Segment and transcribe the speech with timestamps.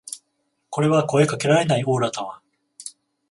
[0.71, 2.41] これは声かけられないオーラだわ